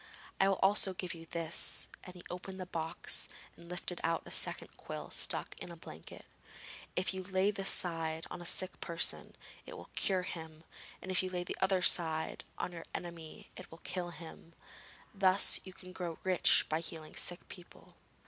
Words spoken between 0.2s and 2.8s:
I will also give you this,' and he opened a